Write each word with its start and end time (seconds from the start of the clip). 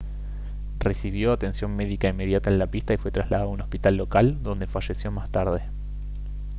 recibió 0.79 1.31
atención 1.31 1.75
médica 1.75 2.07
inmediata 2.09 2.49
en 2.49 2.57
la 2.57 2.65
pista 2.65 2.91
y 2.91 2.97
fue 2.97 3.11
trasladado 3.11 3.49
a 3.49 3.53
un 3.53 3.61
hospital 3.61 3.97
local 3.97 4.41
donde 4.41 4.65
falleció 4.65 5.11
más 5.11 5.29
tarde 5.29 5.61